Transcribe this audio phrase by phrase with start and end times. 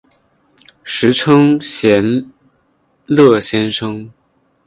[0.83, 2.03] 时称闲
[3.05, 4.11] 乐先生。